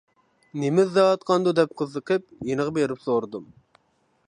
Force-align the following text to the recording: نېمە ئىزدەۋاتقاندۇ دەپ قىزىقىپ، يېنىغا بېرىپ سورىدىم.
نېمە 0.61 0.85
ئىزدەۋاتقاندۇ 0.85 1.53
دەپ 1.59 1.77
قىزىقىپ، 1.83 2.25
يېنىغا 2.51 2.75
بېرىپ 2.81 3.07
سورىدىم. 3.07 3.49